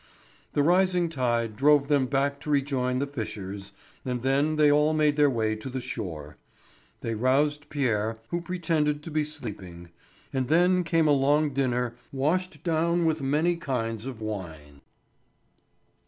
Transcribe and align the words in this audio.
The 0.53 0.63
rising 0.63 1.09
tide 1.09 1.55
drove 1.55 1.87
them 1.87 2.07
back 2.07 2.39
to 2.39 2.49
rejoin 2.49 2.97
the 2.97 3.05
fishers, 3.05 3.71
and 4.03 4.23
then 4.23 4.55
they 4.55 4.71
all 4.71 4.93
made 4.93 5.15
their 5.15 5.29
way 5.29 5.55
to 5.57 5.69
the 5.69 5.79
shore. 5.79 6.37
They 7.01 7.13
roused 7.13 7.69
Pierre, 7.69 8.17
who 8.29 8.41
pretended 8.41 9.03
to 9.03 9.11
be 9.11 9.23
sleeping; 9.23 9.89
and 10.33 10.47
then 10.47 10.83
came 10.83 11.07
a 11.07 11.11
long 11.11 11.53
dinner 11.53 11.97
washed 12.11 12.63
down 12.63 13.05
with 13.05 13.21
many 13.21 13.57
kinds 13.57 14.07
of 14.07 14.21
wine. 14.21 14.81